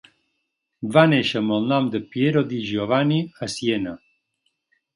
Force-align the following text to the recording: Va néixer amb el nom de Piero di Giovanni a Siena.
Va 0.95 1.03
néixer 1.11 1.41
amb 1.41 1.53
el 1.59 1.67
nom 1.73 1.91
de 1.97 2.01
Piero 2.15 2.45
di 2.55 2.63
Giovanni 2.73 3.23
a 3.47 3.53
Siena. 3.57 3.97